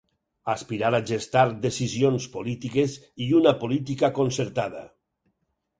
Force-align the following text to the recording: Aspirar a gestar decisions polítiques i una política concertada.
Aspirar 0.53 0.89
a 0.99 1.01
gestar 1.09 1.43
decisions 1.65 2.25
polítiques 2.39 2.99
i 3.27 3.29
una 3.43 3.55
política 3.65 4.13
concertada. 4.21 4.85